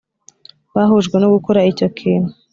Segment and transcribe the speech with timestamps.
[0.75, 2.31] bahujwe no gukora icyo kintu